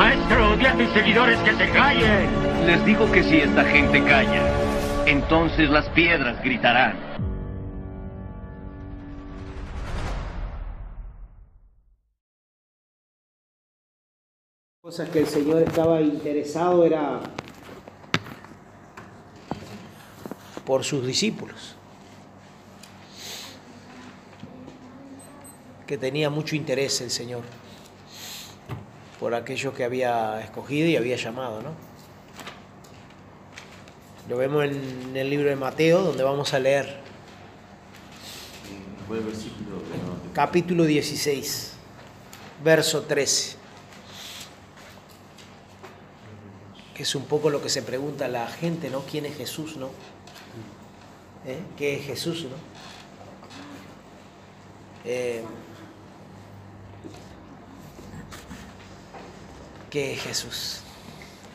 [0.00, 2.66] Maestro, di a tus seguidores que se callen.
[2.66, 4.50] Les digo que si esta gente calla,
[5.04, 6.96] entonces las piedras gritarán.
[14.80, 17.20] Cosas que el Señor estaba interesado era
[20.64, 21.76] por sus discípulos,
[25.86, 27.42] que tenía mucho interés el Señor
[29.20, 31.72] por aquellos que había escogido y había llamado, ¿no?
[34.30, 37.00] Lo vemos en el libro de Mateo, donde vamos a leer
[40.32, 41.72] capítulo 16,
[42.64, 43.56] verso 13,
[46.94, 49.00] que es un poco lo que se pregunta la gente, ¿no?
[49.00, 49.90] ¿Quién es Jesús, no?
[51.46, 51.60] ¿Eh?
[51.76, 52.56] ¿Qué es Jesús, no?
[55.04, 55.42] Eh,
[59.90, 60.80] ¿Qué es Jesús?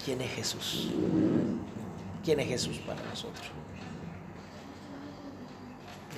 [0.03, 0.89] ¿Quién es Jesús?
[2.25, 3.47] ¿Quién es Jesús para nosotros?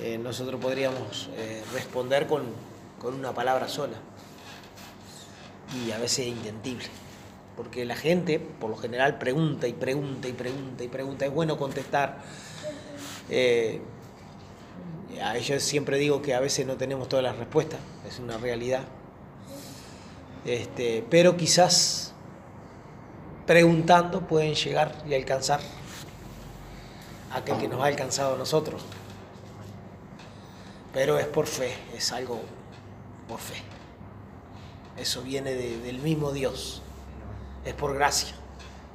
[0.02, 2.42] Eh, nosotros podríamos eh, responder con,
[3.00, 3.98] con una palabra sola
[5.76, 6.86] y a veces intendible,
[7.56, 11.56] porque la gente por lo general pregunta y pregunta y pregunta y pregunta, es bueno
[11.56, 12.18] contestar.
[13.30, 13.80] Eh,
[15.22, 18.82] a ellos siempre digo que a veces no tenemos todas las respuestas, es una realidad.
[20.44, 22.07] Este, pero quizás
[23.48, 25.60] preguntando pueden llegar y alcanzar
[27.32, 28.82] a aquel que nos ha alcanzado a nosotros.
[30.92, 32.40] Pero es por fe, es algo
[33.26, 33.56] por fe.
[34.96, 36.82] Eso viene de- del mismo Dios,
[37.64, 38.34] es por gracia.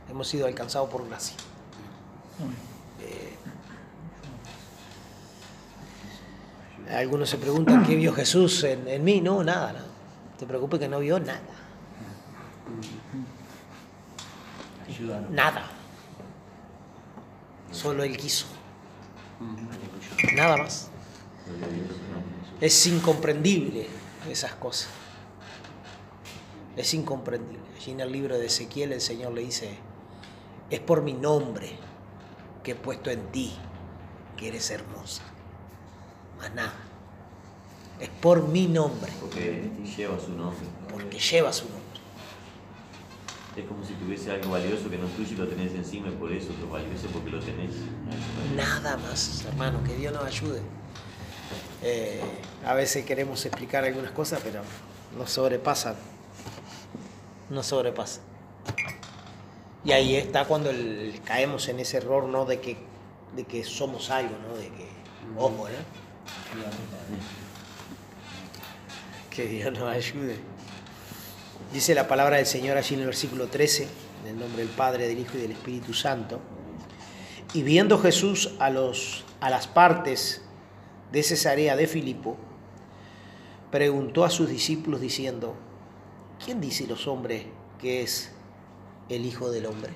[0.10, 1.36] Hemos sido alcanzados por gracia.
[3.02, 3.36] Eh,
[6.96, 9.20] algunos se preguntan qué vio Jesús en, mí.
[9.22, 9.86] No, nada, nada.
[10.38, 11.42] Te preocupes que no vio nada.
[15.30, 15.70] Nada.
[17.72, 18.46] Solo Él quiso.
[20.36, 20.90] Nada más.
[22.62, 23.88] Es incomprendible
[24.30, 24.90] esas cosas.
[26.78, 27.60] Es incomprendible.
[27.76, 29.78] Allí en el libro de Ezequiel el Señor le dice,
[30.70, 31.72] es por mi nombre
[32.64, 33.54] que he puesto en ti,
[34.38, 35.24] que eres hermosa.
[36.38, 36.74] Más nada.
[38.00, 40.66] Es por mi nombre, Porque lleva su nombre.
[40.92, 41.83] porque lleva su nombre.
[43.56, 46.12] Es como si tuviese algo valioso que no es tuyo y lo tenés encima y
[46.12, 47.76] por eso lo valioso porque lo tenés.
[48.56, 50.62] Nada más, hermano, que Dios nos ayude.
[51.84, 52.20] Eh,
[52.66, 54.62] a veces queremos explicar algunas cosas, pero
[55.18, 55.96] nos sobrepasan.
[57.52, 58.24] Nos sobrepasan.
[59.86, 62.46] Y ahí está cuando el- caemos en ese error, ¿no?
[62.46, 62.78] De que,
[63.36, 64.56] de que somos algo, ¿no?
[64.58, 64.88] De que,
[65.38, 65.76] ojo, ¿no?
[69.30, 70.38] Que Dios nos ayude.
[71.72, 73.88] Dice la palabra del Señor allí en el versículo 13,
[74.24, 76.40] en el nombre del Padre, del Hijo y del Espíritu Santo.
[77.54, 80.42] Y viendo Jesús a, los, a las partes
[81.12, 82.38] de Cesarea de Filipo,
[83.72, 85.56] preguntó a sus discípulos diciendo,
[86.44, 87.46] ¿quién dice los hombres
[87.80, 88.32] que es
[89.10, 89.92] el Hijo del Hombre?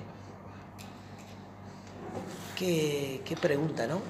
[2.56, 4.00] Qué, qué pregunta, ¿no?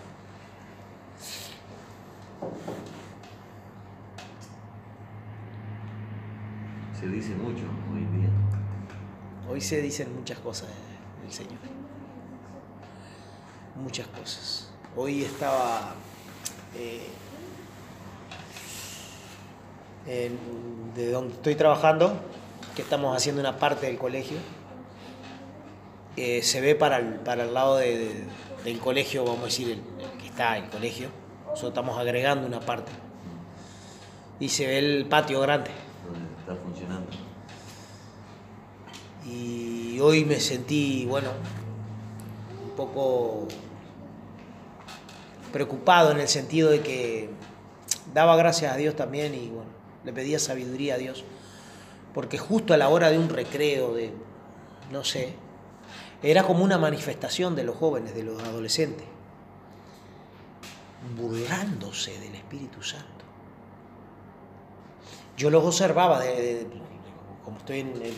[7.09, 7.63] Se dice mucho
[7.93, 8.29] hoy en día.
[9.49, 10.69] Hoy se dicen muchas cosas
[11.23, 11.57] del Señor.
[13.77, 14.71] Muchas cosas.
[14.95, 15.95] Hoy estaba
[16.77, 17.09] eh,
[20.95, 22.13] de donde estoy trabajando,
[22.77, 24.37] que estamos haciendo una parte del colegio.
[26.17, 28.25] eh, se ve para el, para el lado de- de-
[28.65, 31.09] del colegio, vamos a decir, el, el que está el colegio.
[31.47, 32.91] Nosotros estamos agregando una parte.
[34.41, 35.71] Y se ve el patio grande.
[36.05, 37.07] Donde está funcionando.
[39.99, 41.31] Y hoy me sentí, bueno,
[42.65, 43.49] un poco
[45.53, 47.31] preocupado en el sentido de que
[48.15, 49.71] daba gracias a Dios también y bueno,
[50.05, 51.25] le pedía sabiduría a Dios,
[52.15, 54.13] porque justo a la hora de un recreo, de,
[54.93, 55.35] no sé,
[56.23, 59.05] era como una manifestación de los jóvenes, de los adolescentes,
[61.21, 63.25] burlándose del Espíritu Santo.
[65.37, 66.69] Yo los observaba, de,
[67.45, 68.15] como estoy en el-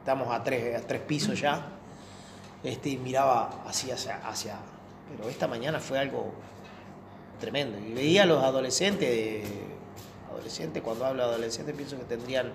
[0.00, 1.66] estamos a tres, a tres pisos ya,
[2.64, 4.56] este, miraba así hacia, hacia,
[5.10, 6.32] pero esta mañana fue algo
[7.38, 7.78] tremendo.
[7.78, 9.44] Y veía a los adolescentes,
[10.30, 12.50] adolescentes, cuando hablo de adolescentes pienso que tendrían,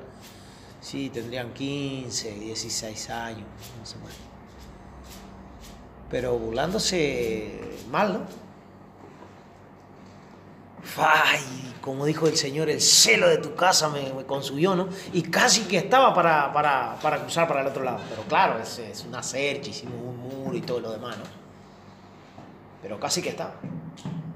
[0.82, 3.48] sí, tendrían 15, 16 años,
[3.80, 4.18] más o menos.
[6.10, 7.60] Pero burlándose
[7.92, 8.45] mal, ¿no?
[10.98, 14.88] Ay, como dijo el Señor, el celo de tu casa me, me consumió, ¿no?
[15.14, 18.00] Y casi que estaba para, para, para cruzar para el otro lado.
[18.10, 21.24] Pero claro, es, es una cercha, hicimos un muro y todo lo demás, ¿no?
[22.82, 23.54] Pero casi que estaba.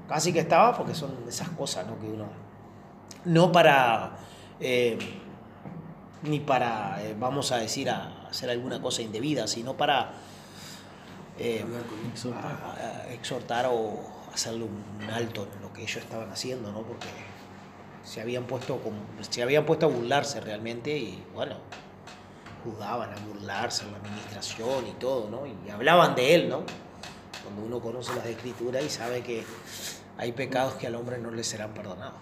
[0.08, 1.98] Casi que estaba porque son esas cosas, ¿no?
[2.00, 2.26] Que uno...
[3.24, 4.12] No para...
[4.58, 4.98] eh,
[6.22, 10.12] ni para, eh, vamos a decir, a hacer alguna cosa indebida, sino para
[11.38, 11.64] eh,
[12.34, 14.00] a- a exhortar o
[14.32, 16.82] hacerle un alto en lo que ellos estaban haciendo, ¿no?
[16.82, 17.08] Porque
[18.04, 18.98] se habían puesto como,
[19.28, 21.56] se habían puesto a burlarse realmente y bueno,
[22.62, 25.46] jugaban a burlarse en la administración y todo, ¿no?
[25.46, 26.64] Y hablaban de él, ¿no?
[27.42, 29.42] Cuando uno conoce las escrituras y sabe que
[30.18, 32.20] hay pecados que al hombre no le serán perdonados.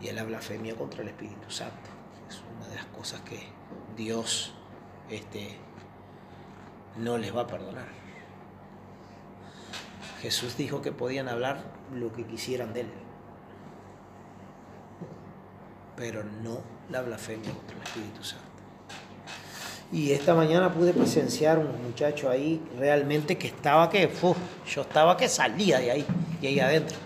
[0.00, 1.90] Y es la blasfemia contra el Espíritu Santo.
[2.28, 3.40] Es una de las cosas que
[3.96, 4.54] Dios
[5.10, 5.56] este,
[6.96, 8.05] no les va a perdonar.
[10.22, 11.62] Jesús dijo que podían hablar
[11.94, 12.88] lo que quisieran de él,
[15.96, 16.60] pero no
[16.90, 18.44] la blasfemia contra el Espíritu Santo.
[19.92, 24.10] Y esta mañana pude presenciar un muchacho ahí realmente que estaba que,
[24.68, 26.06] yo estaba que salía de ahí,
[26.42, 26.96] y ahí adentro.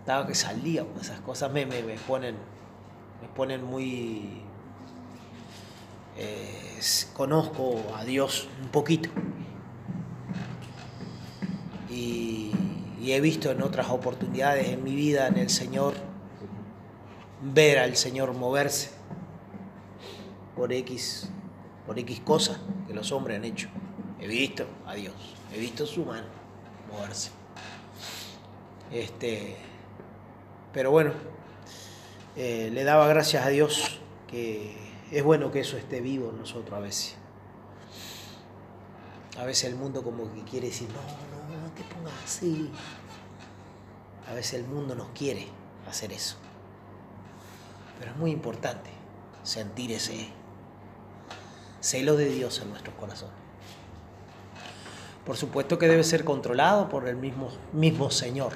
[0.00, 2.34] Estaba que salía, pues esas cosas me, me, me ponen,
[3.22, 4.42] me ponen muy...
[6.18, 6.80] eh,
[7.14, 9.08] conozco a Dios un poquito.
[11.90, 12.52] Y,
[13.02, 15.94] he visto en otras oportunidades en mi vida, en el Señor,
[17.42, 18.90] ver al Señor moverse
[20.54, 21.28] por X,
[21.86, 23.68] por X cosas que los hombres han hecho.
[24.20, 25.14] He visto a Dios,
[25.52, 26.28] he visto su mano
[26.92, 27.30] moverse.
[28.92, 29.56] Este,
[30.72, 31.12] pero bueno,
[32.36, 34.76] eh, le daba gracias a Dios que
[35.10, 37.16] es bueno que eso esté vivo en nosotros a veces.
[39.38, 41.39] A veces el mundo como que quiere decir, no, no,
[41.76, 42.70] te pongas así.
[44.30, 45.48] A veces el mundo nos quiere
[45.88, 46.36] hacer eso.
[47.98, 48.90] Pero es muy importante
[49.42, 50.28] sentir ese
[51.80, 53.34] celo de Dios en nuestros corazones.
[55.24, 58.52] Por supuesto que debe ser controlado por el mismo, mismo Señor.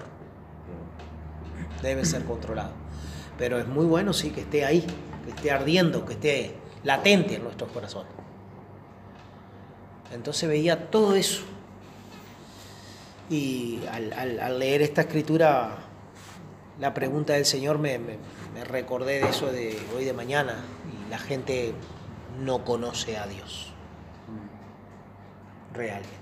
[1.83, 2.73] Debe ser controlado.
[3.37, 4.87] Pero es muy bueno, sí, que esté ahí,
[5.25, 8.13] que esté ardiendo, que esté latente en nuestros corazones.
[10.13, 11.43] Entonces veía todo eso.
[13.31, 15.77] Y al, al- al leer esta escritura,
[16.79, 18.19] la pregunta del Señor me, me-
[18.53, 20.57] me recordé de eso de hoy de mañana.
[21.07, 21.73] Y la gente
[22.41, 23.73] no conoce a Dios.
[25.73, 26.15] Realmente.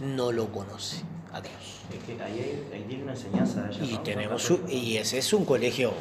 [0.00, 1.02] No lo conoce
[1.32, 1.80] a Dios.
[1.92, 4.00] Es que ahí, hay- ahí tiene una enseñanza de ella, Y ¿no?
[4.02, 5.92] tenemos su- y ese es un colegio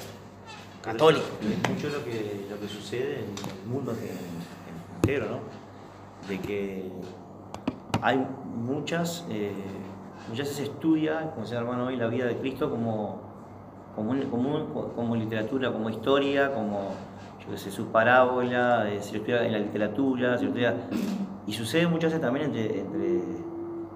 [0.82, 1.26] católico.
[1.42, 3.26] Es mucho lo que, lo que sucede en
[3.62, 5.40] el mundo en- entero, ¿no?
[6.30, 6.90] De que
[8.02, 8.26] hay
[8.56, 9.54] muchas, eh,
[10.28, 13.20] muchas veces se estudia, como decía hermano hoy, la vida de Cristo como,
[13.96, 14.14] como,
[14.96, 16.92] como, literatura, como historia, como,
[17.46, 20.76] yo su parábola, eh, se estudia en la literatura, se estudia...
[21.48, 22.84] Y sucede muchas veces también entre,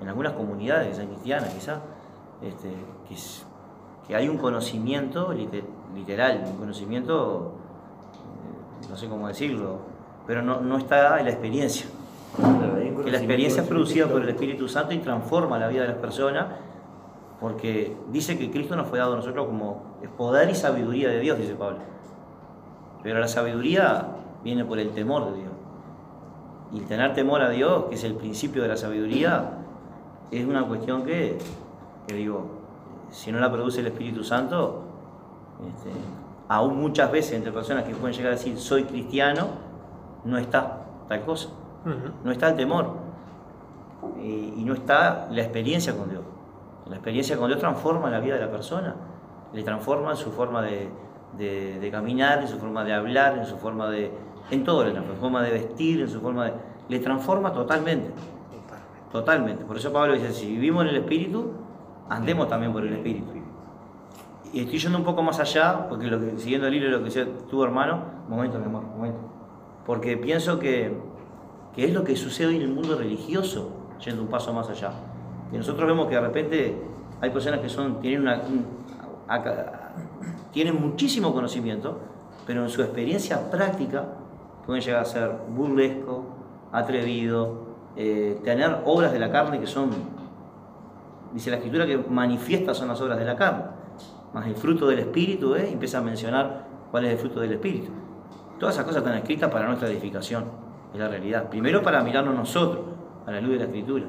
[0.01, 1.81] en algunas comunidades cristianas, quizá,
[2.41, 2.73] este,
[4.07, 7.53] que, hay un conocimiento lite- literal, un conocimiento,
[8.83, 9.79] eh, no sé cómo decirlo,
[10.25, 11.85] pero no, no está en la experiencia.
[13.03, 15.97] Que la experiencia es producida por el Espíritu Santo y transforma la vida de las
[15.97, 16.45] personas,
[17.39, 21.37] porque dice que Cristo nos fue dado a nosotros como poder y sabiduría de Dios,
[21.37, 21.79] dice Pablo.
[23.01, 24.07] Pero la sabiduría
[24.43, 25.51] viene por el temor de Dios.
[26.71, 29.59] Y el tener temor a Dios, que es el principio de la sabiduría,
[30.31, 31.37] es una cuestión que,
[32.07, 32.47] que digo,
[33.11, 34.83] si no la produce el Espíritu Santo,
[35.67, 35.91] este,
[36.47, 39.47] aún muchas veces entre personas que pueden llegar a decir soy cristiano,
[40.25, 41.49] no está tal cosa.
[42.23, 42.97] No está el temor.
[44.21, 46.21] Y, y no está la experiencia con Dios.
[46.89, 48.95] La experiencia con Dios transforma la vida de la persona,
[49.53, 50.89] le transforma su forma de,
[51.37, 54.11] de, de caminar, en su forma de hablar, en su forma de...
[54.51, 56.53] En todo, en su forma de vestir, en su forma de...
[56.89, 58.11] Le transforma totalmente.
[59.11, 59.63] Totalmente.
[59.63, 61.51] Por eso Pablo dice, si vivimos en el Espíritu,
[62.09, 63.31] andemos también por el Espíritu.
[64.51, 66.97] Y estoy yendo un poco más allá, porque lo que, siguiendo el hilo de lo
[66.99, 69.19] que decía tu hermano, momento, mi amor, momento.
[69.85, 70.95] Porque pienso que,
[71.75, 73.69] que es lo que sucede hoy en el mundo religioso,
[74.03, 74.91] yendo un paso más allá.
[75.51, 76.81] Y nosotros vemos que de repente
[77.21, 78.65] hay personas que son, tienen, una, un-
[80.51, 81.99] tienen muchísimo conocimiento,
[82.45, 84.05] pero en su experiencia práctica
[84.65, 86.25] pueden llegar a ser burlesco,
[86.71, 89.89] atrevido, eh, tener obras de la carne que son,
[91.33, 93.63] dice la escritura, que manifiestas son las obras de la carne,
[94.33, 95.69] más el fruto del Espíritu, ¿eh?
[95.71, 97.91] empieza a mencionar cuál es el fruto del Espíritu.
[98.59, 100.45] Todas esas cosas están escritas para nuestra edificación,
[100.93, 101.49] es la realidad.
[101.49, 102.85] Primero para mirarnos nosotros,
[103.25, 104.05] a la luz de la Escritura.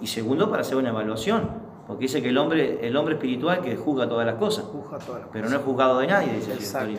[0.00, 1.48] Y segundo para hacer una evaluación,
[1.86, 5.20] porque dice que el hombre, el hombre espiritual que juzga todas las cosas, Juzga todas
[5.22, 6.98] las pero no es juzgado de nadie, dice el Exacto.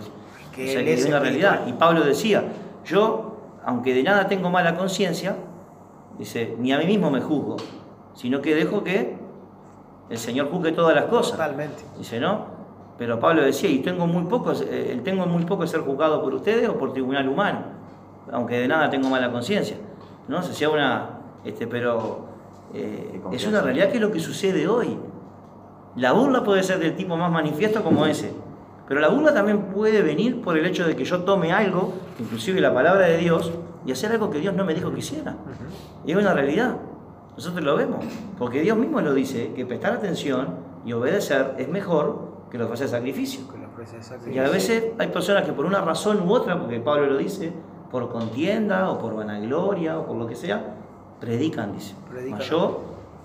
[0.56, 1.22] Que O sea él que es una espiritual.
[1.53, 1.67] realidad.
[1.67, 2.44] Y Pablo decía,
[2.86, 5.36] yo, aunque de nada tengo mala conciencia,
[6.17, 7.58] dice, ni a mí mismo me juzgo,
[8.13, 9.17] sino que dejo que
[10.10, 11.34] el Señor juzgue todas las cosas.
[11.34, 11.84] Totalmente.
[11.98, 12.46] Dice, ¿no?
[12.98, 16.34] Pero Pablo decía, y tengo muy poco, eh, tengo muy poco de ser juzgado por
[16.34, 17.60] ustedes o por tribunal humano,
[18.32, 19.78] aunque de nada tengo mala conciencia.
[20.28, 20.42] ¿No?
[20.42, 21.20] Se hacía una.
[21.46, 22.26] Este, pero
[22.74, 24.98] eh, es una realidad que es lo que sucede hoy.
[25.96, 28.34] La burla puede ser del tipo más manifiesto como ese.
[28.88, 32.62] Pero la burla también puede venir por el hecho de que yo tome algo, inclusive
[32.62, 33.52] la palabra de Dios,
[33.86, 35.36] y hacer algo que Dios no me dijo que hiciera.
[36.06, 36.78] Y es una realidad.
[37.36, 38.04] Nosotros lo vemos.
[38.38, 40.56] Porque Dios mismo lo dice, que prestar atención
[40.86, 43.42] y obedecer es mejor que lo que hacer sacrificio.
[43.52, 44.46] Que lo ofrece Y sacrificio.
[44.46, 47.52] a veces hay personas que por una razón u otra, porque Pablo lo dice,
[47.91, 50.75] por contienda o por vanagloria o por lo que sea,
[51.20, 51.96] predican, dice.
[52.10, 52.39] Predican.
[52.39, 52.82] Mas yo,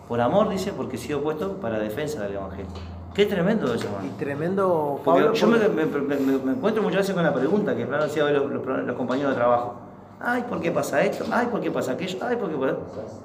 [0.08, 2.66] por amor, dice, porque he sido puesto para defensa del Evangelio.
[3.14, 4.08] Qué tremendo eso, Y hermano.
[4.18, 5.34] tremendo, Porque Pablo.
[5.34, 7.94] yo me, porque- me- me- me- me encuentro muchas veces con la pregunta que han
[7.94, 9.74] hacía los, los- los compañeros de trabajo.
[10.18, 11.24] Ay, ¿por qué pasa esto?
[11.30, 12.18] Ay, ¿por qué pasa aquello?
[12.24, 12.76] Ay, ¿por qué pasa?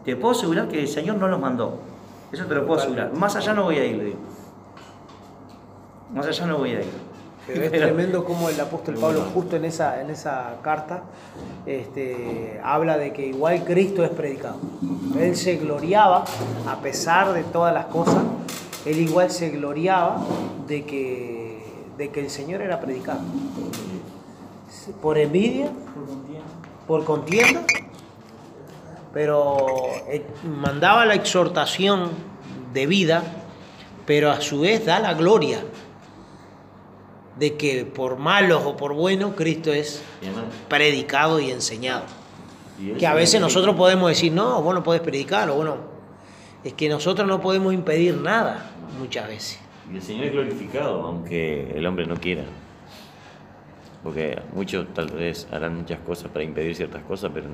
[0.04, 1.76] Te puedo asegurar que el Señor no los mandó.
[2.32, 3.14] Eso te lo puedo asegurar.
[3.14, 4.18] Más allá no voy a ir, le digo.
[6.14, 7.07] Más allá no voy a ir.
[7.48, 11.04] Pero es tremendo como el apóstol Pablo justo en esa, en esa carta
[11.66, 14.58] este, habla de que igual Cristo es predicado.
[15.18, 16.26] Él se gloriaba,
[16.68, 18.22] a pesar de todas las cosas,
[18.86, 20.22] él igual se gloriaba
[20.68, 21.64] de que,
[21.98, 23.22] de que el Señor era predicado.
[25.02, 25.70] Por envidia,
[26.86, 27.64] por contienda,
[29.14, 29.58] pero
[30.10, 32.10] eh, mandaba la exhortación
[32.74, 33.24] de vida,
[34.06, 35.60] pero a su vez da la gloria
[37.40, 40.02] de que por malos o por buenos, Cristo es
[40.70, 42.04] predicado y enseñado.
[42.80, 45.78] y Que a veces nosotros podemos decir, no, vos no podés predicar, o bueno,
[46.64, 49.60] es que nosotros no podemos impedir nada muchas veces.
[49.92, 52.44] Y el Señor es glorificado, aunque el hombre no quiera.
[54.04, 57.48] Porque muchos tal vez harán muchas cosas para impedir ciertas cosas, pero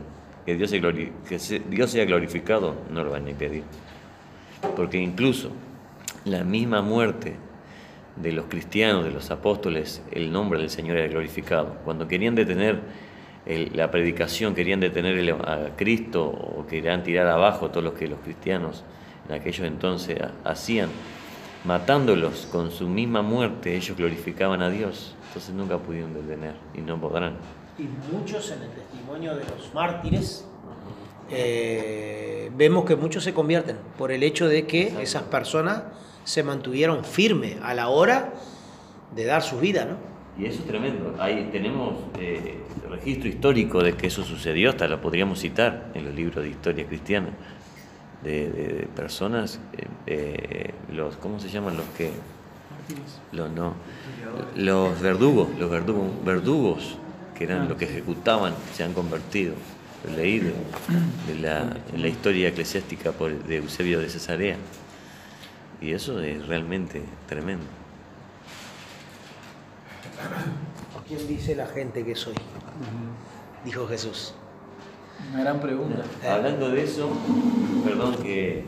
[0.46, 3.64] que Dios, se glori- que se- Dios sea glorificado no lo van a impedir.
[4.76, 5.50] Porque incluso
[6.26, 7.36] la misma muerte
[8.16, 11.78] de los cristianos, de los apóstoles, el nombre del Señor era glorificado.
[11.84, 12.80] Cuando querían detener
[13.46, 18.08] el- la predicación, querían detener el- a Cristo o querían tirar abajo todos los que
[18.08, 18.84] los cristianos
[19.28, 20.90] en aquellos entonces ha- hacían,
[21.66, 25.16] matándolos con su misma muerte, ellos glorificaban a Dios.
[25.28, 27.34] Entonces nunca pudieron detener y no podrán.
[27.80, 30.46] Y muchos en el testimonio de los mártires,
[31.32, 35.84] eh, vemos que muchos se convierten por el hecho de que esas personas
[36.24, 38.34] se mantuvieron firmes a la hora
[39.16, 39.98] de dar su vida, ¿no?
[40.42, 41.16] Y eso es tremendo.
[41.20, 42.56] Ahí tenemos eh,
[42.90, 46.86] registro histórico de que eso sucedió, hasta lo podríamos citar en los libros de historia
[46.88, 47.30] cristiana,
[48.24, 52.12] de, de- de personas, eh, eh, los, ¿cómo se llaman los que?
[53.32, 53.74] Los, no,
[54.56, 56.98] los verdugos, los verdugos, verdugos
[57.36, 59.54] que eran los que ejecutaban, se han convertido.
[60.08, 60.54] Lo leí de,
[61.28, 64.58] de la, en la historia eclesiástica por- de Eusebio de Cesarea.
[65.84, 67.66] Y eso es realmente tremendo.
[71.08, 72.36] ¿Quién dice la gente que soy?
[73.66, 74.34] Dijo Jesús.
[75.34, 76.04] Una gran pregunta.
[76.28, 77.10] Hablando de eso,
[77.86, 78.64] perdón que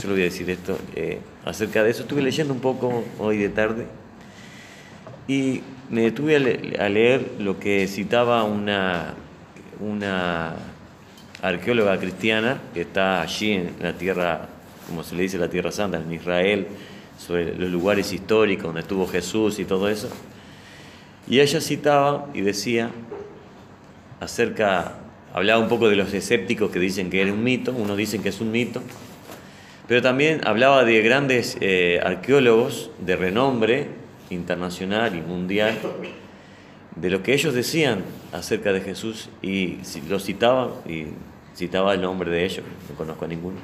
[0.00, 3.48] solo voy a decir esto, eh, acerca de eso estuve leyendo un poco hoy de
[3.50, 3.86] tarde
[5.26, 9.14] y me detuve a, le- a leer lo que citaba una,
[9.80, 10.54] una
[11.42, 14.48] arqueóloga cristiana que está allí en la tierra,
[14.88, 16.66] como se le dice, la tierra santa, en Israel,
[17.18, 20.08] sobre los lugares históricos donde estuvo Jesús y todo eso.
[21.28, 22.90] Y ella citaba y decía
[24.20, 24.94] acerca,
[25.34, 28.30] hablaba un poco de los escépticos que dicen que era un mito, unos dicen que
[28.30, 28.82] es un mito,
[29.86, 33.88] pero también hablaba de grandes eh, arqueólogos de renombre
[34.30, 35.78] internacional y mundial
[36.96, 38.02] de lo que ellos decían
[38.32, 39.78] acerca de Jesús y
[40.08, 41.06] lo citaba y
[41.54, 43.56] citaba el nombre de ellos, no conozco a ninguno,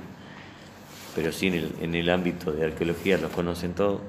[1.15, 4.01] pero sí en el, en el ámbito de arqueología los conocen todos,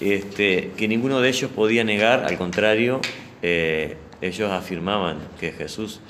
[0.00, 3.00] este, que ninguno de ellos podía negar, al contrario,
[3.42, 6.00] eh, ellos afirmaban que Jesús,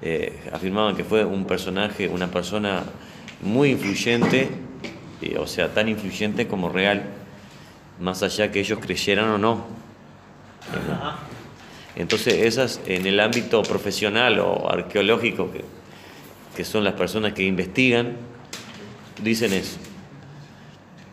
[0.00, 2.82] eh, afirmaban que fue un personaje, una persona
[3.40, 4.48] muy influyente,
[5.20, 7.04] eh, o sea, tan influyente como real,
[8.00, 9.82] más allá que ellos creyeran o no.
[11.94, 15.62] Entonces, esas en el ámbito profesional o arqueológico, que,
[16.56, 18.16] que son las personas que investigan,
[19.22, 19.78] dicen eso.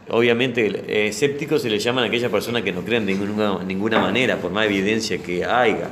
[0.09, 3.99] Obviamente, eh, escépticos se le llaman a aquellas personas que no creen de ninguna, ninguna
[3.99, 5.91] manera, por más evidencia que haya.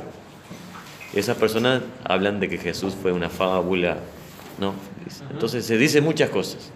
[1.14, 3.98] Esas personas hablan de que Jesús fue una fábula,
[4.58, 4.74] ¿no?
[5.30, 6.70] Entonces se dicen muchas cosas.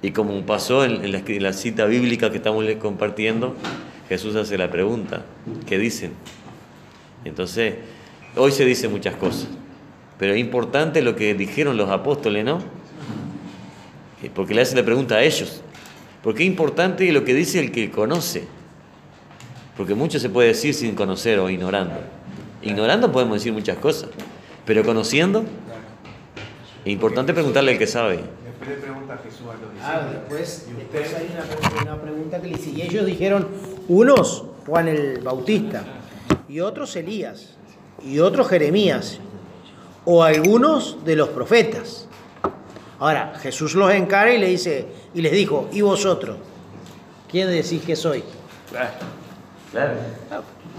[0.00, 3.56] Y como pasó en, la, cita bíblica que estamos compartiendo,
[4.08, 5.24] Jesús hace la pregunta,
[5.66, 6.12] ¿qué dicen?
[7.24, 7.74] Entonces,
[8.36, 9.48] hoy se dice muchas cosas,
[10.18, 12.60] pero es importante lo que dijeron los apóstoles, ¿no?
[14.22, 15.62] Eh, Porque le hace la pregunta a ellos.
[16.22, 18.44] Porque es importante lo que dice el que conoce.
[19.76, 21.94] Porque mucho se puede decir sin conocer o ignorando.
[22.62, 24.10] Ignorando podemos decir muchas cosas,
[24.66, 25.44] pero conociendo,
[26.84, 28.16] es importante preguntarle al que sabe.
[28.44, 30.12] Después le pregunta a Jesús a los Ah, discípulos.
[30.28, 31.28] después, ¿Y después hay
[31.82, 32.70] una, una pregunta que le hice.
[32.70, 33.46] Y ellos dijeron,
[33.86, 35.84] unos Juan el Bautista,
[36.48, 37.54] y otros Elías,
[38.04, 39.20] y otros Jeremías,
[40.04, 42.07] o algunos de los profetas.
[43.00, 46.36] Ahora, Jesús los encara y le dice, y les dijo, ¿y vosotros?
[47.30, 48.24] ¿Quién decís que soy?
[49.70, 49.94] Claro,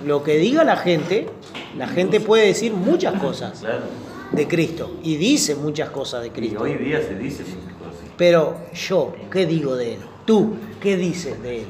[0.06, 1.30] Lo que diga la gente,
[1.78, 3.84] la gente puede decir muchas cosas claro.
[4.32, 6.62] de Cristo, y dice muchas cosas de Y Cristo.
[6.64, 8.10] hoy día se dice muchas cosas.
[8.18, 10.00] Pero yo, ¿qué digo de él?
[10.26, 11.68] Tú, ¿qué dices de él?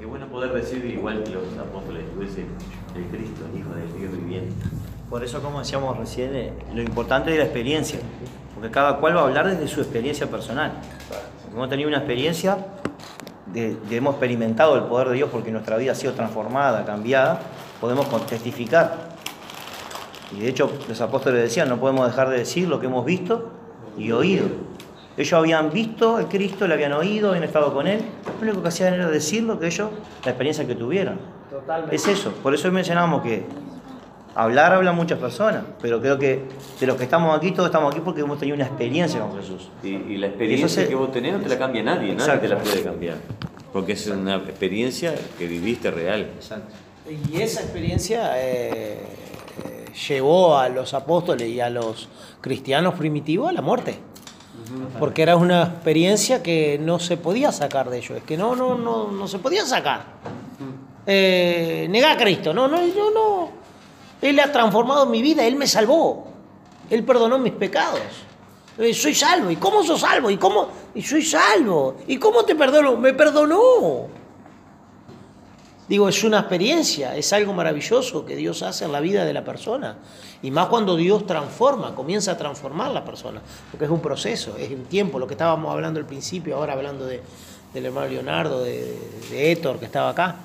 [0.00, 4.54] Qué bueno, poder decir igual que los apóstoles, el Cristo, el Hijo del Dios viviente.
[5.10, 7.98] Por eso, como decíamos recién, eh, lo importante es la experiencia,
[8.54, 10.72] porque cada cual va a hablar desde su experiencia personal.
[11.42, 12.58] Porque hemos tenido una experiencia,
[13.52, 17.40] de, de- hemos experimentado el poder de Dios porque nuestra vida ha sido transformada, cambiada,
[17.80, 19.14] podemos testificar.
[20.36, 23.50] Y de hecho, los apóstoles decían, no podemos dejar de decir lo que hemos visto
[23.96, 24.46] y oído.
[25.16, 28.00] Ellos habían visto a Cristo, le habían oído, habían estado con Él.
[28.40, 29.88] Lo único que hacían era decir lo que ellos,
[30.24, 31.18] la experiencia que tuvieron.
[31.94, 32.32] Es eso.
[32.42, 33.46] Por eso mencionamos que
[34.36, 36.42] hablar hablan muchas personas, pero creo que
[36.78, 39.68] de los que estamos aquí, todos estamos aquí porque hemos tenido una experiencia con Jesús.
[39.82, 42.40] Y, y la experiencia se- que vos tenés no te la cambia nadie, nadie Exacto.
[42.42, 43.16] te la puede cambiar.
[43.72, 46.30] Porque es una experiencia que viviste real.
[46.36, 46.68] Exacto.
[47.32, 48.98] Y esa experiencia eh,
[49.64, 52.08] eh, llevó a los apóstoles y a los
[52.40, 53.98] cristianos primitivos a la muerte.
[54.98, 58.76] Porque era una experiencia que no se podía sacar de ellos, es que no, no,
[58.76, 60.04] no, no se podía sacar.
[61.06, 63.50] Eh, negar a Cristo, no, no, yo no.
[64.28, 66.26] Él ha transformado mi vida, Él me salvó,
[66.90, 68.00] Él perdonó mis pecados.
[68.78, 70.30] Eh, soy salvo, ¿y cómo soy salvo?
[70.30, 70.68] ¿Y cómo?
[70.94, 72.96] Y soy salvo, ¿y cómo te perdono?
[72.96, 74.08] Me perdonó.
[75.88, 79.44] Digo, es una experiencia, es algo maravilloso que Dios hace en la vida de la
[79.44, 79.98] persona.
[80.42, 83.40] Y más cuando Dios transforma, comienza a transformar la persona.
[83.70, 85.20] Porque es un proceso, es un tiempo.
[85.20, 87.22] Lo que estábamos hablando al principio, ahora hablando de,
[87.72, 88.96] del hermano Leonardo, de,
[89.30, 90.36] Héctor, que estaba acá.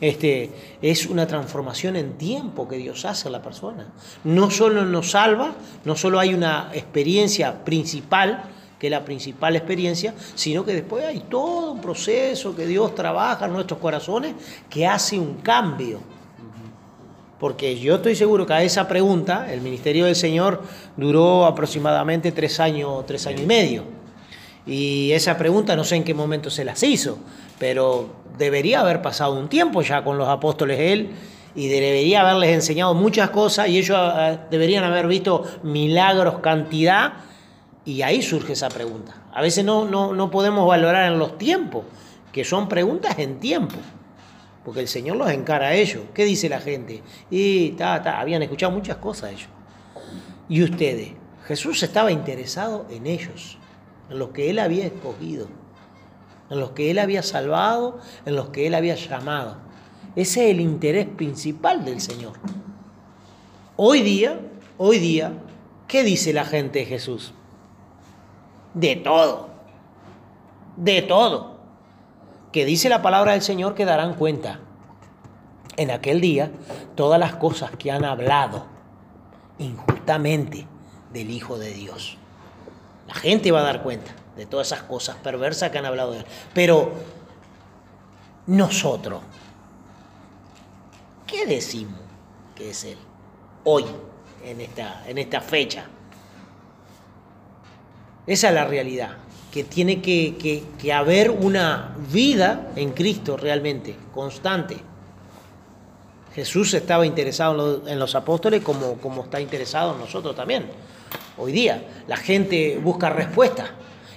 [0.00, 3.86] Este, es una transformación en tiempo que Dios hace en la persona.
[4.24, 8.44] No solo nos salva, no solo hay una experiencia principal,
[8.78, 13.44] que es la principal experiencia, sino que después hay todo un proceso que Dios trabaja
[13.44, 14.34] en nuestros corazones
[14.70, 16.00] que hace un cambio.
[17.38, 20.62] Porque yo estoy seguro que a esa pregunta el ministerio del Señor
[20.96, 23.99] duró aproximadamente tres años, tres años y medio.
[24.66, 27.18] Y esa pregunta no sé en qué momento se las hizo,
[27.58, 31.10] pero debería haber pasado un tiempo ya con los apóstoles él
[31.54, 37.14] y debería haberles enseñado muchas cosas y ellos eh, deberían haber visto milagros cantidad
[37.84, 39.14] y ahí surge esa pregunta.
[39.32, 41.84] A veces no, no, no podemos valorar en los tiempos,
[42.32, 43.76] que son preguntas en tiempo,
[44.64, 46.02] porque el Señor los encara a ellos.
[46.14, 47.02] ¿Qué dice la gente?
[47.30, 49.48] Y ta, ta, habían escuchado muchas cosas ellos.
[50.48, 51.12] Y ustedes,
[51.46, 53.58] Jesús estaba interesado en ellos,
[54.10, 55.46] en los que Él había escogido,
[56.50, 59.56] en los que Él había salvado, en los que Él había llamado.
[60.16, 62.32] Ese es el interés principal del Señor.
[63.76, 64.40] Hoy día,
[64.76, 65.32] hoy día,
[65.86, 67.32] ¿qué dice la gente de Jesús?
[68.74, 69.48] De todo.
[70.76, 71.60] De todo.
[72.52, 74.60] Que dice la palabra del Señor que darán cuenta
[75.76, 76.50] en aquel día
[76.96, 78.66] todas las cosas que han hablado
[79.58, 80.66] injustamente
[81.12, 82.19] del Hijo de Dios.
[83.10, 86.18] La gente va a dar cuenta de todas esas cosas perversas que han hablado de
[86.20, 86.24] él.
[86.54, 86.92] Pero
[88.46, 89.20] nosotros,
[91.26, 91.98] ¿qué decimos
[92.54, 92.96] que es Él?
[93.64, 93.84] Hoy,
[94.44, 95.84] en esta, en esta fecha.
[98.26, 99.16] Esa es la realidad,
[99.50, 104.76] que tiene que, que- haber una vida en Cristo realmente, constante.
[106.34, 110.70] Jesús estaba interesado en los apóstoles como, como está interesado en nosotros también.
[111.40, 113.70] Hoy día la gente busca respuesta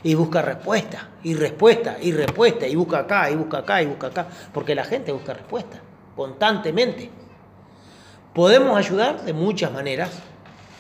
[0.03, 4.07] y busca respuesta y respuesta y respuesta y busca acá y busca acá y busca
[4.07, 5.79] acá, porque la gente busca respuesta
[6.17, 7.09] constantemente.
[8.33, 10.21] Podemos ayudar de muchas maneras.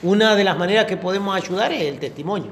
[0.01, 2.51] Una de las maneras que podemos ayudar es el testimonio.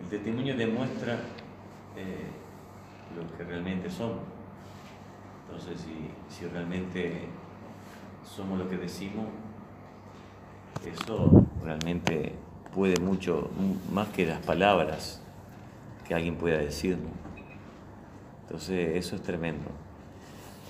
[0.00, 1.18] El testimonio demuestra
[1.94, 2.24] eh,
[3.14, 4.22] lo que realmente somos.
[5.46, 5.86] Entonces,
[6.30, 7.28] si realmente
[8.24, 9.26] somos lo que decimos,
[10.86, 12.32] eso realmente
[12.74, 13.50] puede mucho,
[13.92, 15.20] más que las palabras
[16.06, 17.12] que alguien pueda decirnos.
[18.46, 19.70] Entonces, eso es tremendo.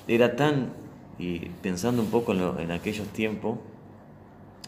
[0.07, 0.72] Era tan,
[1.18, 3.59] y pensando un poco en, lo- en aquellos tiempos,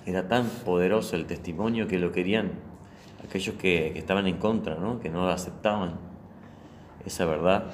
[0.06, 2.52] era tan poderoso el testimonio que lo querían
[3.24, 5.00] aquellos que, que estaban en contra, ¿no?
[5.00, 5.94] que no aceptaban
[7.04, 7.64] esa verdad,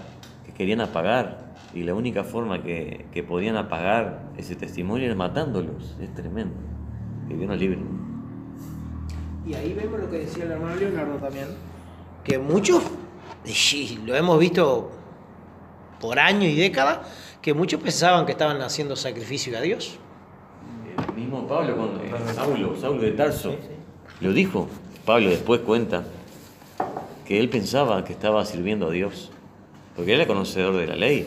[0.47, 1.53] que querían apagar.
[1.75, 5.97] Y la única forma que, que podían apagar ese testimonio era matándolos.
[6.01, 6.55] Es tremendo.
[7.29, 7.79] Que Dios nos libre.
[9.47, 11.49] Y ahí vemos lo que decía el hermano Leonardo también,
[12.23, 12.83] que muchos,
[13.45, 14.91] y lo hemos visto
[16.01, 17.01] por años y décadas,
[17.41, 19.99] que muchos pensaban que estaban haciendo sacrificio a Dios.
[21.09, 23.57] El mismo Pablo, cuando, eh, Saulo, Saulo de Tarso,
[24.21, 24.69] lo dijo.
[25.05, 26.05] Pablo después cuenta
[27.27, 29.33] que él pensaba que estaba sirviendo a Dios,
[29.97, 31.27] porque él era conocedor de la ley.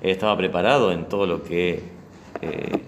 [0.00, 1.84] Él estaba preparado en todo lo que,
[2.42, 2.82] eh,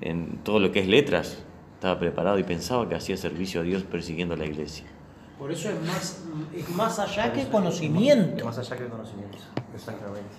[0.00, 1.44] en todo lo que es letras,
[1.82, 4.84] estaba preparado y pensaba que hacía servicio a Dios persiguiendo a la iglesia.
[5.36, 6.22] Por eso es más,
[6.54, 8.44] es más allá que conocimiento.
[8.44, 9.38] Más allá que conocimiento.
[9.74, 10.30] Exactamente.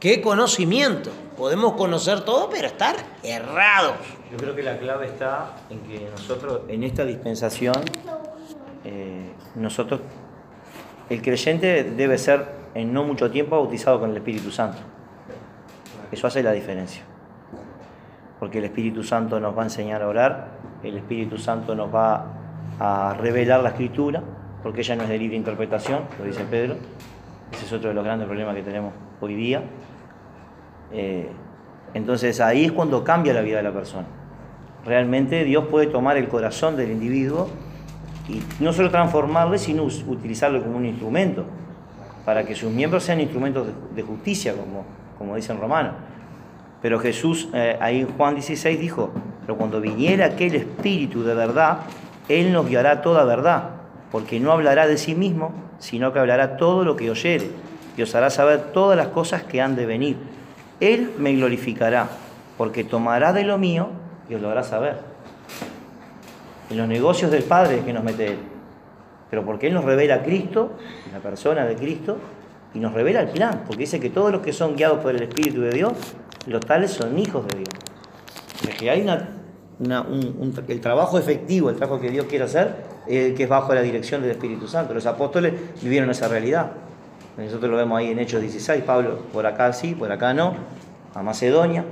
[0.00, 1.12] ¿Qué conocimiento?
[1.36, 3.94] Podemos conocer todo, pero estar errados.
[4.32, 7.76] Yo creo que la clave está en que nosotros, en esta dispensación,
[8.82, 10.00] eh, nosotros,
[11.08, 14.78] el creyente debe ser en no mucho tiempo bautizado con el Espíritu Santo.
[16.10, 17.04] Eso hace la diferencia.
[18.38, 20.48] Porque el Espíritu Santo nos va a enseñar a orar,
[20.82, 22.26] el Espíritu Santo nos va
[22.78, 24.22] a revelar la Escritura,
[24.62, 26.76] porque ella no es de libre interpretación, lo dice Pedro.
[27.52, 29.62] Ese es otro de los grandes problemas que tenemos hoy día.
[30.92, 31.30] Eh,
[31.94, 34.06] entonces ahí es cuando cambia la vida de la persona.
[34.84, 37.48] Realmente Dios puede tomar el corazón del individuo
[38.28, 41.44] y no solo transformarle, sino utilizarlo como un instrumento,
[42.24, 44.84] para que sus miembros sean instrumentos de justicia, como,
[45.18, 45.92] como dicen Romanos.
[46.86, 51.78] Pero Jesús, eh, ahí en Juan 16 dijo, pero cuando viniera aquel Espíritu de verdad,
[52.28, 53.70] Él nos guiará toda verdad,
[54.12, 57.50] porque no hablará de sí mismo, sino que hablará todo lo que oyere,
[57.96, 60.16] y os hará saber todas las cosas que han de venir.
[60.78, 62.06] Él me glorificará,
[62.56, 63.88] porque tomará de lo mío
[64.30, 65.00] y os lo hará saber.
[66.70, 68.38] En los negocios del Padre es que nos mete Él,
[69.28, 70.74] pero porque Él nos revela a Cristo,
[71.12, 72.18] la persona de Cristo,
[72.74, 75.22] y nos revela el plan, porque dice que todos los que son guiados por el
[75.24, 75.92] Espíritu de Dios,
[76.46, 77.68] los tales son hijos de Dios.
[78.62, 79.28] Sea, que hay una,
[79.78, 82.74] una- un- un- el trabajo efectivo, el trabajo que Dios quiere hacer,
[83.06, 84.94] eh, que es bajo la dirección del Espíritu Santo.
[84.94, 86.72] Los apóstoles vivieron esa realidad.
[87.36, 90.54] Nosotros lo vemos ahí en Hechos 16, Pablo, por acá sí, por acá no,
[91.14, 91.84] a Macedonia.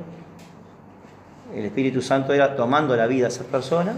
[1.54, 3.96] El Espíritu Santo era tomando la vida a esas personas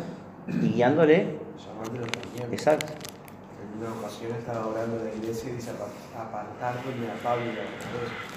[0.49, 1.39] y guiándole.
[1.57, 2.53] Llamándolo también.
[2.53, 2.93] Exacto.
[2.93, 7.51] En una ocasión estaba orando en la iglesia y dice "Apar- apartarme a Pablo y
[7.51, 8.36] a Pedro".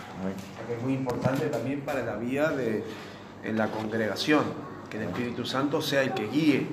[0.68, 2.84] Que es muy importante también para la vida de
[3.44, 4.44] en la congregación,
[4.90, 6.68] que el Espíritu Santo sea el que guíe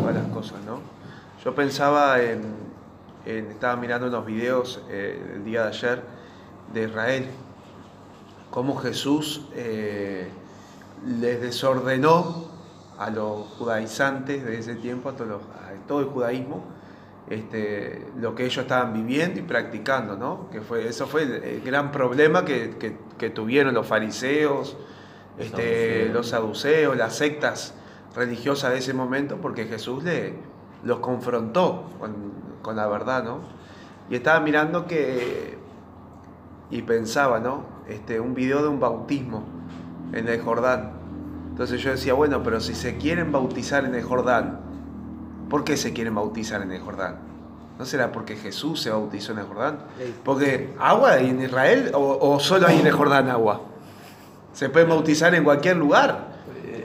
[0.00, 0.80] todas las cosas, ¿no?
[1.44, 2.40] Yo pensaba en,
[3.26, 6.02] en- estaba mirando unos videos eh, el día de ayer
[6.72, 7.26] de Israel,
[8.50, 10.28] cómo Jesús eh,
[11.06, 12.48] les desordenó
[12.98, 16.64] a los judaizantes de ese tiempo, a, todos los- a todo el judaísmo,
[17.30, 20.48] este, lo que ellos estaban viviendo y practicando, ¿no?
[20.50, 24.76] Que fue, eso fue el, el gran problema que, que- que tuvieron los fariseos,
[25.38, 27.74] este, los saduceos, las sectas
[28.14, 30.34] religiosas de ese momento, porque Jesús le,
[30.84, 32.14] los confrontó con,
[32.62, 33.40] con la verdad, ¿no?
[34.10, 35.58] Y estaba mirando que,
[36.70, 37.62] y pensaba, ¿no?
[37.88, 39.44] Este, un video de un bautismo
[40.12, 40.92] en el Jordán.
[41.50, 44.60] Entonces yo decía, bueno, pero si se quieren bautizar en el Jordán,
[45.48, 47.16] ¿por qué se quieren bautizar en el Jordán?
[47.78, 49.78] ¿No será porque Jesús se bautizó en el Jordán?
[50.24, 53.62] Porque agua hay en Israel o, o solo hay en el Jordán agua.
[54.52, 56.28] Se pueden bautizar en cualquier lugar.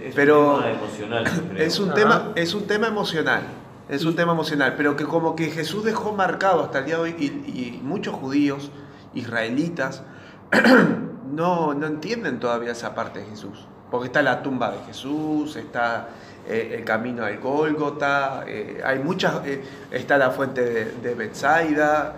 [0.03, 1.23] Es Pero un tema emocional.
[1.57, 1.95] Es un, Ajá.
[1.95, 3.41] tema, es un tema emocional.
[3.89, 7.01] Es un tema emocional, pero que como que Jesús dejó marcado hasta el día de
[7.01, 8.71] hoy y, y muchos judíos,
[9.13, 10.03] israelitas,
[11.31, 13.67] no, no entienden todavía esa parte de Jesús.
[13.93, 16.09] Porque está la tumba de Jesús, está
[16.49, 22.11] eh, el camino al Gólgota, eh, hay muchas, eh, está la fuente de, de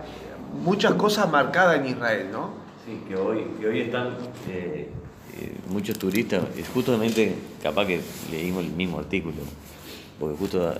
[0.63, 2.51] muchas cosas marcadas en Israel, ¿no?
[2.85, 4.11] Sí, que hoy, que hoy están
[5.67, 7.99] muchos turistas, justamente capaz que
[8.31, 9.35] leímos el mismo artículo,
[10.17, 10.73] porque justo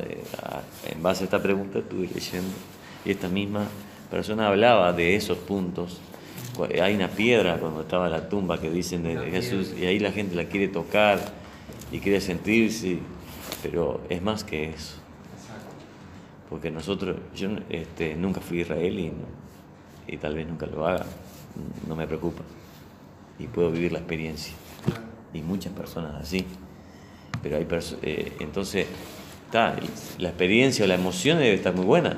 [0.88, 2.56] en base a esta pregunta estuve leyendo
[3.04, 3.66] y esta misma
[4.10, 6.00] persona hablaba de esos puntos.
[6.82, 10.36] Hay una piedra cuando estaba la tumba que dicen de, Jesús y ahí la gente
[10.36, 11.20] la quiere tocar
[11.92, 13.00] y quiere sentirse,
[13.62, 14.96] pero es más que eso.
[16.50, 19.28] Porque nosotros, yo este, nunca fui a Israel y, no-
[20.08, 21.06] y tal vez nunca lo haga,
[21.88, 22.42] no me preocupa.
[23.40, 24.54] Y puedo vivir la experiencia.
[25.34, 26.46] Y muchas personas así.
[27.44, 28.06] Pero hay personas,
[28.40, 28.88] entonces,
[29.48, 32.18] está, el- la experiencia o la emoción debe estar muy buena,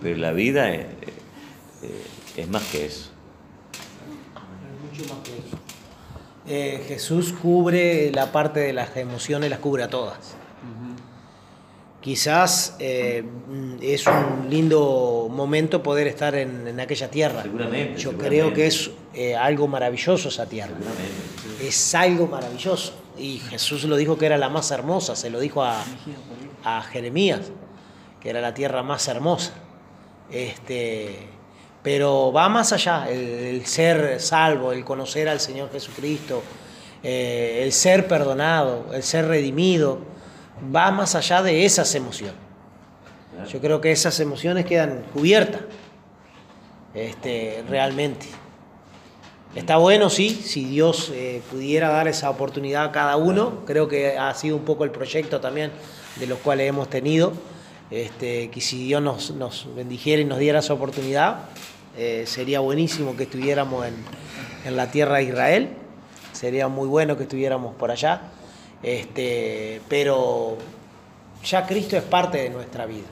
[0.00, 0.86] pero la vida eh,
[1.82, 2.06] eh,
[2.38, 3.10] es más que eso.
[6.48, 10.34] Eh, Jesús cubre la parte de las emociones, las cubre a todas.
[12.00, 13.24] Quizás eh,
[13.80, 17.42] es un lindo momento poder estar en, en aquella tierra.
[17.42, 18.28] Seguramente, Yo seguramente.
[18.28, 20.74] creo que es eh, algo maravilloso esa tierra.
[21.60, 22.92] Es algo maravilloso.
[23.18, 25.82] Y Jesús lo dijo que era la más hermosa, se lo dijo a,
[26.62, 27.40] a Jeremías,
[28.20, 29.54] que era la tierra más hermosa.
[30.30, 31.26] Este,
[31.86, 36.42] pero va más allá, el, el ser salvo, el conocer al Señor Jesucristo,
[37.00, 40.00] eh, el ser perdonado, el ser redimido,
[40.74, 42.34] va más allá de esas emociones.
[43.48, 45.60] Yo creo que esas emociones quedan cubiertas,
[46.92, 48.26] este, realmente.
[49.54, 53.64] Está bueno, sí, si Dios eh, pudiera dar esa oportunidad a cada uno.
[53.64, 55.70] Creo que ha sido un poco el proyecto también
[56.16, 57.32] de los cuales hemos tenido.
[57.88, 61.44] Este, que si Dios nos, nos bendijera y nos diera esa oportunidad,
[61.96, 63.94] eh, sería buenísimo que estuviéramos en,
[64.64, 65.68] en la tierra de Israel.
[66.32, 68.22] Sería muy bueno que estuviéramos por allá.
[68.82, 70.58] Este, pero
[71.44, 73.06] ya Cristo es parte de nuestra vida.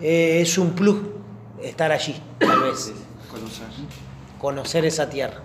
[0.00, 0.98] Eh, es un plus
[1.62, 2.92] estar allí, tal vez
[3.30, 3.66] Conocer.
[4.40, 5.40] conocer esa tierra.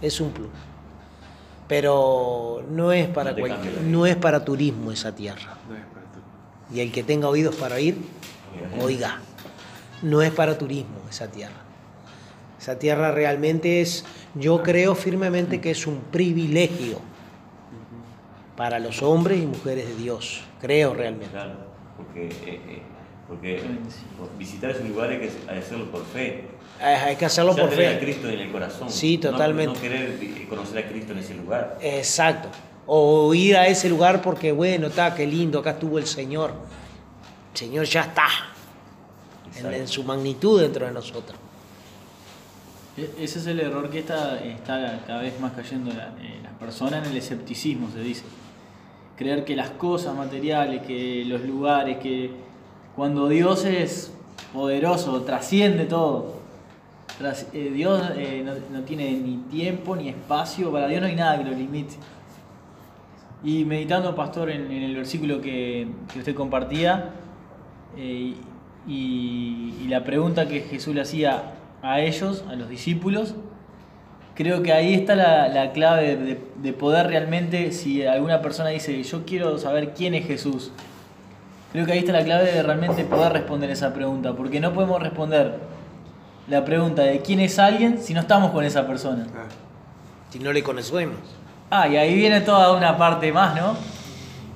[0.00, 0.48] Es un plus.
[1.68, 5.56] Pero no es para No cual- es para turismo esa tierra.
[5.68, 6.74] No es para.
[6.76, 7.96] Y el que tenga oídos para oír,
[8.80, 9.20] oiga.
[10.02, 11.54] No es para turismo esa tierra.
[12.60, 17.00] Esa tierra realmente es, yo creo firmemente que es un privilegio
[18.56, 20.42] para los hombres y mujeres de Dios.
[20.60, 21.28] Creo realmente.
[21.32, 21.54] Claro,
[21.96, 22.82] porque, eh, eh,
[23.26, 23.62] porque
[24.38, 26.44] visitar esos lugares hay que hacerlo por fe.
[26.80, 28.04] Hay que hacerlo Ya por tener a fe.
[28.04, 28.90] Cristo en el corazón.
[28.90, 29.74] Sí, No- totalmente.
[29.74, 31.78] No, querer eh, conocer a Cristo en ese lugar.
[31.80, 32.48] Exacto.
[32.86, 36.52] O ir a ese lugar porque, bueno, está, qué lindo, acá estuvo el Señor.
[37.54, 38.26] Señor ya está.
[39.56, 41.36] En, su magnitud dentro de nosotros.
[42.96, 46.52] E- Ese es el error que está, está cada vez más cayendo la- eh, las
[46.54, 48.24] personas en el escepticismo, se dice.
[49.16, 52.30] Creer que las cosas materiales, que los lugares, que
[52.96, 54.12] cuando Dios es
[54.52, 56.40] poderoso, trasciende todo.
[57.18, 61.14] Tras- eh, Dios eh, no, no tiene ni tiempo ni espacio, para Dios no hay
[61.16, 61.94] nada que lo limite.
[63.44, 67.10] Y meditando, pastor, en, en el versículo que, que usted compartía,
[67.96, 68.34] eh,
[68.86, 71.42] y, y la pregunta que Jesús le hacía
[71.82, 73.34] a ellos, a los discípulos,
[74.34, 79.02] creo que ahí está la, la clave de, de poder realmente, si alguna persona dice,
[79.02, 80.72] yo quiero saber quién es Jesús,
[81.72, 85.02] creo que ahí está la clave de realmente poder responder esa pregunta, porque no podemos
[85.02, 85.58] responder
[86.48, 89.26] la pregunta de quién es alguien si no estamos con esa persona.
[89.34, 89.46] Ah,
[90.30, 91.16] Si no le conocemos.
[91.70, 93.76] Ah, y ahí viene toda una parte más, ¿no?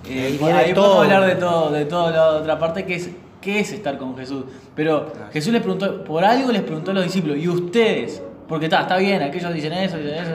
[0.08, 3.10] Eh, Ahí ahí podemos hablar de todo, de toda la otra parte que es
[3.46, 4.44] qué es estar con Jesús.
[4.74, 8.80] Pero Jesús les preguntó, por algo les preguntó a los discípulos, y ustedes, porque está,
[8.80, 10.32] está bien, aquellos dicen eso, dicen eso,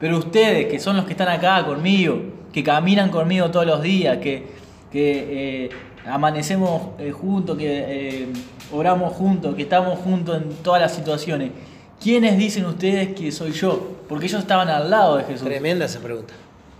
[0.00, 2.18] pero ustedes, que son los que están acá conmigo,
[2.50, 4.46] que caminan conmigo todos los días, que,
[4.90, 5.70] que eh,
[6.06, 8.28] amanecemos eh, juntos, que eh,
[8.72, 11.50] oramos juntos, que estamos juntos en todas las situaciones.
[12.02, 13.96] ¿Quiénes dicen ustedes que soy yo?
[14.08, 15.46] Porque ellos estaban al lado de Jesús.
[15.46, 16.32] Tremenda esa pregunta.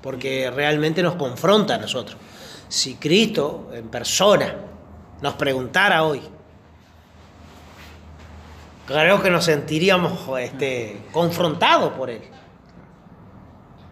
[0.03, 2.17] Porque realmente nos confronta a nosotros.
[2.69, 4.55] Si Cristo en persona
[5.21, 6.23] nos preguntara hoy,
[8.87, 12.23] creo que nos sentiríamos este, confrontados por Él.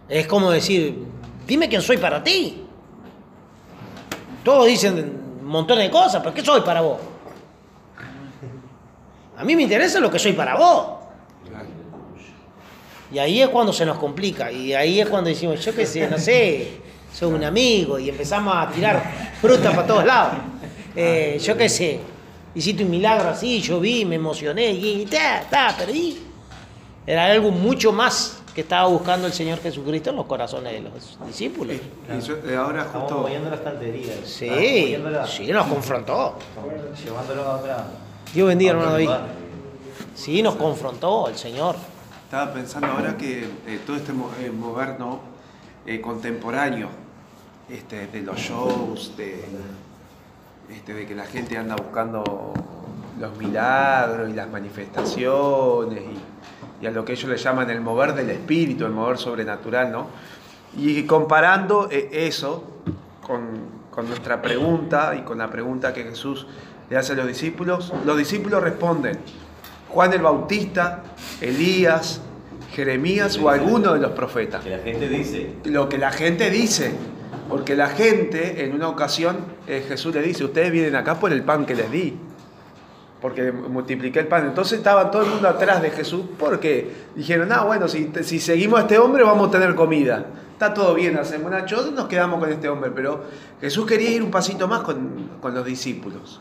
[0.09, 1.07] Es como decir,
[1.47, 2.67] dime quién soy para ti.
[4.45, 6.99] Todos dicen montón de cosas, pero ¿qué soy para vos?
[9.37, 10.87] A mí me interesa lo que soy para vos.
[13.13, 14.51] Y ahí es cuando se nos complica.
[14.51, 16.81] Y ahí es cuando decimos, yo qué sé, no sé,
[17.13, 17.99] soy un amigo.
[17.99, 19.03] Y empezamos a tirar
[19.41, 20.35] fruta para todos lados.
[20.97, 22.01] Eh, yo qué sé,
[22.55, 24.71] hiciste un milagro así, yo vi, me emocioné.
[24.71, 26.19] Y ta, ta, pero ¿y?
[27.07, 30.93] Era algo mucho más que estaba buscando el Señor Jesucristo en los corazones de los
[31.27, 31.77] discípulos.
[31.77, 34.13] Y yo, eh, ahora Estamos justo moviendo la estantería.
[34.25, 36.39] Sí, sí, nos confrontó.
[37.05, 37.87] Llevándolo a otra.
[38.33, 39.11] Dios bendiga, hermano David.
[40.15, 41.75] Sí, nos confrontó el Señor.
[42.25, 45.21] estaba pensando ahora que eh, todo este mo- eh, moderno
[45.87, 46.89] eh, contemporáneo,
[47.69, 49.45] este, de los shows, de,
[50.71, 52.53] este, de que la gente anda buscando
[53.19, 58.15] los milagros y las manifestaciones y, y a lo que ellos le llaman el mover
[58.15, 60.07] del espíritu, el mover sobrenatural, ¿no?
[60.77, 62.65] Y comparando eh, eso
[63.23, 66.47] con, con nuestra pregunta y con la pregunta que Jesús
[66.91, 69.19] le hace a los discípulos, los discípulos responden,
[69.89, 71.05] Juan el Bautista,
[71.41, 72.21] Elías,
[72.73, 76.93] Jeremías o alguno de los profetas Que la gente dice, lo que la gente dice.
[77.49, 81.43] Porque la gente, en una ocasión, eh, Jesús le dice, ustedes vienen acá por el
[81.43, 82.17] pan que les di.
[83.21, 84.47] Porque multipliqué el pan.
[84.47, 88.83] Entonces estaba todo el mundo atrás de Jesús porque dijeron, ah, bueno, si, seguimos a
[88.83, 90.27] este hombre vamos a tener comida.
[90.53, 92.91] Está todo bien, hacemos una choza y nos quedamos con este hombre.
[92.95, 93.25] Pero
[93.61, 96.41] Jesús quería ir un pasito más con, con los discípulos.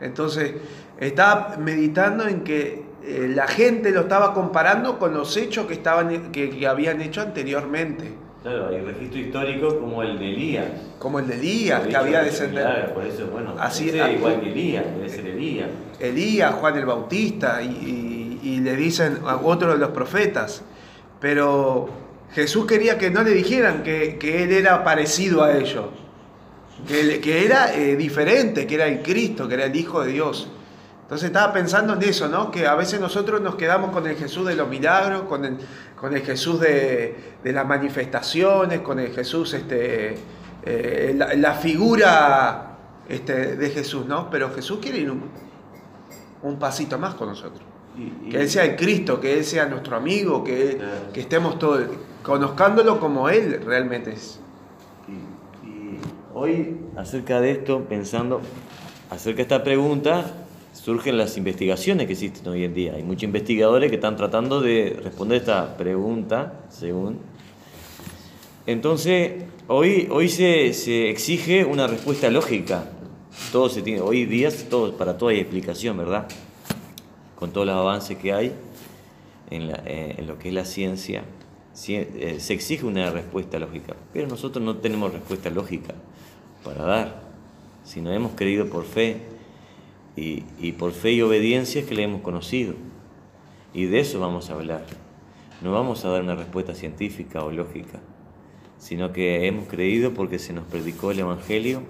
[0.00, 0.54] Entonces
[0.98, 6.32] estaba meditando en que eh, la gente lo estaba comparando con los hechos que, estaban,
[6.32, 8.31] que habían hecho anteriormente.
[8.42, 10.66] Claro, hay registro histórico como el de Elías.
[10.98, 12.68] Como el de Elías, que había descendido.
[12.94, 15.68] Por eso, bueno, Así- ah, igual que Elías, debe ser Elías.
[16.00, 20.62] Elías, Juan el Bautista, y, y- y le dicen a otro de los profetas.
[21.20, 21.88] Pero
[22.34, 25.86] Jesús quería que no le dijeran que, que él era parecido a ellos,
[26.88, 30.48] que, que era eh, diferente, que era el Cristo, que era el Hijo de Dios.
[31.12, 32.50] Entonces estaba pensando en eso, ¿no?
[32.50, 35.58] Que a veces nosotros nos quedamos con el Jesús de los milagros, con el,
[35.94, 40.14] con el Jesús de, de las manifestaciones, con el Jesús, este,
[40.64, 42.78] eh, la, la figura
[43.10, 44.30] este, de Jesús, ¿no?
[44.30, 45.24] Pero Jesús quiere ir un,
[46.44, 47.60] un pasito más con nosotros.
[47.94, 51.12] Y- y- Que Él sea el Cristo, que Él sea nuestro amigo, que, Claro.
[51.12, 51.82] que estemos todos
[52.22, 54.40] conozcándolo como Él realmente es.
[55.06, 56.00] Y, y
[56.32, 58.40] hoy, acerca de esto, pensando
[59.10, 60.24] acerca de esta pregunta,
[60.72, 62.94] surgen las investigaciones que existen hoy en día.
[62.94, 67.18] Hay muchos investigadores que están tratando de responder esta pregunta, según.
[68.66, 72.84] Entonces, hoy, hoy se, se exige una respuesta lógica.
[73.50, 76.26] Todo se tiene, hoy día todo, para todo hay explicación, ¿verdad?
[77.36, 78.52] Con todos los avances que hay
[79.50, 81.24] en, la- eh, en lo que es la ciencia,
[81.74, 85.94] ci- eh, se exige una respuesta lógica, pero nosotros no tenemos respuesta lógica
[86.62, 87.22] para dar,
[87.84, 89.16] sino hemos creído por fe,
[90.16, 92.74] y, y por fe y obediencia es que le hemos conocido,
[93.74, 94.84] y de eso vamos a hablar.
[95.62, 98.00] No vamos a dar una respuesta científica o lógica,
[98.78, 101.82] sino que hemos creído porque se nos predicó el Evangelio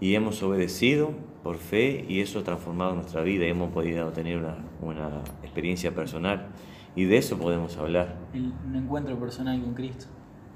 [0.00, 1.10] y hemos obedecido
[1.42, 6.46] por fe y eso ha transformado nuestra vida hemos podido tener una, una experiencia personal
[6.94, 8.16] y de eso podemos hablar.
[8.32, 10.06] El- un encuentro personal con Cristo.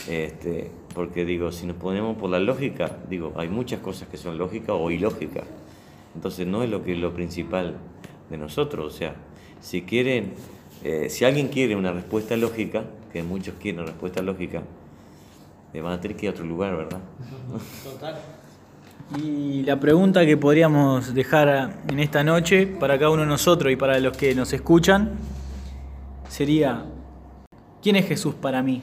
[0.08, 4.38] Este, porque digo, si nos ponemos por la lógica, digo, hay muchas cosas que son
[4.38, 5.44] lógicas o ilógicas.
[6.16, 7.76] Entonces no es lo que es lo principal
[8.30, 8.94] de nosotros.
[8.94, 9.14] O sea,
[9.60, 10.32] si quieren,
[10.82, 14.62] eh, si alguien quiere una respuesta lógica, que muchos quieren una respuesta lógica,
[15.74, 17.00] eh, van a tener que ir a otro lugar, ¿verdad?
[19.22, 23.76] Y la pregunta que podríamos dejar en esta noche para cada uno de nosotros y
[23.76, 25.12] para los que nos escuchan
[26.28, 26.86] sería,
[27.82, 28.82] ¿quién es Jesús para mí?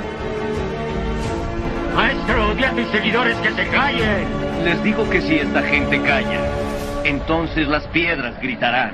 [2.01, 4.25] Maestro, di a tus seguidores que se callen.
[4.63, 6.41] Les digo que si esta gente calla,
[7.03, 8.93] entonces las piedras gritarán.